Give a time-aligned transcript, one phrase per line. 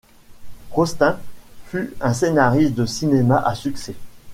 [0.71, 1.19] Rosten
[1.67, 3.93] fut un scénariste de cinéma à succès.